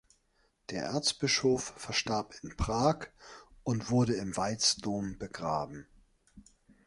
Der 0.71 0.85
Erzbischof 0.85 1.75
verstarb 1.77 2.33
in 2.41 2.57
Prag 2.57 3.09
und 3.61 3.91
wurde 3.91 4.15
im 4.15 4.35
Veitsdom 4.35 5.19
begraben. 5.19 5.85